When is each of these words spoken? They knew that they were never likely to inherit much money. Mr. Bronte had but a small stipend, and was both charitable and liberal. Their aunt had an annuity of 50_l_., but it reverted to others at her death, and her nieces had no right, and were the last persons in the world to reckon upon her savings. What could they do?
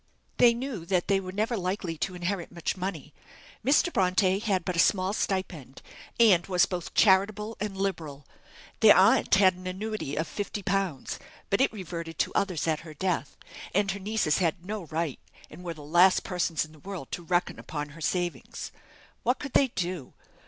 They 0.37 0.55
knew 0.55 0.83
that 0.87 1.07
they 1.07 1.19
were 1.19 1.31
never 1.31 1.55
likely 1.55 1.95
to 1.99 2.15
inherit 2.15 2.51
much 2.51 2.75
money. 2.75 3.13
Mr. 3.63 3.93
Bronte 3.93 4.39
had 4.39 4.65
but 4.65 4.75
a 4.75 4.79
small 4.79 5.13
stipend, 5.13 5.83
and 6.19 6.47
was 6.47 6.65
both 6.65 6.95
charitable 6.95 7.55
and 7.59 7.77
liberal. 7.77 8.25
Their 8.79 8.97
aunt 8.97 9.35
had 9.35 9.53
an 9.53 9.67
annuity 9.67 10.15
of 10.15 10.27
50_l_., 10.27 11.19
but 11.51 11.61
it 11.61 11.71
reverted 11.71 12.17
to 12.17 12.33
others 12.33 12.67
at 12.67 12.79
her 12.79 12.95
death, 12.95 13.37
and 13.75 13.91
her 13.91 13.99
nieces 13.99 14.39
had 14.39 14.65
no 14.65 14.85
right, 14.85 15.19
and 15.51 15.63
were 15.63 15.75
the 15.75 15.83
last 15.83 16.23
persons 16.23 16.65
in 16.65 16.71
the 16.71 16.79
world 16.79 17.11
to 17.11 17.21
reckon 17.21 17.59
upon 17.59 17.89
her 17.89 18.01
savings. 18.01 18.71
What 19.21 19.37
could 19.37 19.53
they 19.53 19.67
do? 19.67 20.15